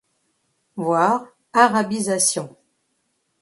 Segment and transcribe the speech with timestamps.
[0.77, 2.57] Voir: Arabisation.